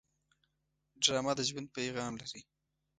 [1.03, 2.41] ډرامه د ژوند پیغام لري